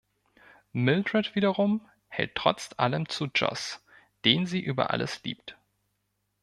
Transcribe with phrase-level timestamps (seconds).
[0.73, 3.85] Mildred wiederum hält trotz allem zu Joss,
[4.25, 5.55] den sie über alles liebt.